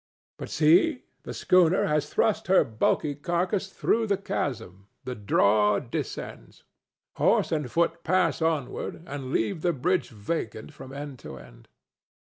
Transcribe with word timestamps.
But 0.39 0.49
see! 0.49 1.03
the 1.21 1.31
schooner 1.31 1.85
has 1.85 2.09
thrust 2.11 2.47
her 2.47 2.63
bulky 2.63 3.13
carcase 3.13 3.67
through 3.67 4.07
the 4.07 4.17
chasm; 4.17 4.87
the 5.03 5.13
draw 5.13 5.77
descends; 5.77 6.63
horse 7.17 7.51
and 7.51 7.69
foot 7.69 8.03
pass 8.03 8.41
onward 8.41 9.03
and 9.05 9.31
leave 9.31 9.61
the 9.61 9.73
bridge 9.73 10.09
vacant 10.09 10.73
from 10.73 10.91
end 10.91 11.19
to 11.19 11.37
end. 11.37 11.67